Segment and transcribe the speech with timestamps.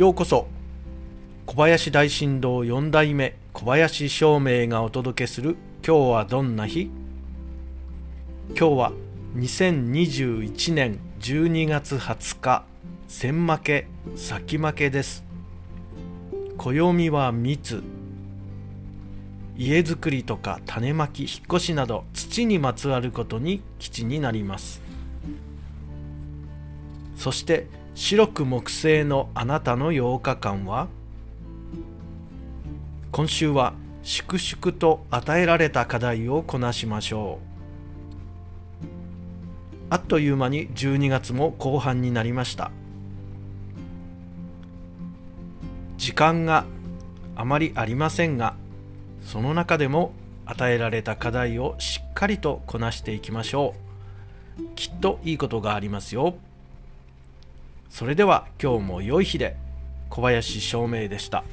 [0.00, 0.46] ようこそ。
[1.44, 6.90] 小林大震動4代目小林照明がお届けする今日はどんな日？
[8.48, 8.92] 今日は
[9.36, 12.64] 2021年12月20日
[13.08, 15.22] 千負け先負けです。
[16.56, 17.82] 暦は密
[19.58, 24.80] 家づくりとか種まき引っ越しなど土にまつわることに基地になります。
[27.20, 30.88] そして白く木製のあなたの8日間は
[33.12, 38.86] 今週は粛々と与えられた課題をこなしましょう。
[39.90, 42.70] あっという間に12月も後半になりました。
[45.98, 46.64] 時間が
[47.36, 48.54] あまりありませんが
[49.20, 50.14] その中でも
[50.46, 53.74] 与えられた課題をしっかりとこなしていきましょ
[54.58, 54.62] う。
[54.74, 56.36] きっといいことがありますよ。
[57.90, 59.56] それでは今日も良い日で
[60.08, 61.44] 小林照明でした。